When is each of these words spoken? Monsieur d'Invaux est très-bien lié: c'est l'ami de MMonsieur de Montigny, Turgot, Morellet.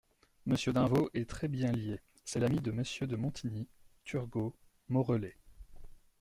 Monsieur 0.47 0.73
d'Invaux 0.73 1.11
est 1.13 1.29
très-bien 1.29 1.71
lié: 1.73 1.99
c'est 2.25 2.39
l'ami 2.39 2.59
de 2.59 2.71
MMonsieur 2.71 3.07
de 3.07 3.15
Montigny, 3.15 3.67
Turgot, 4.03 4.55
Morellet. 4.89 5.37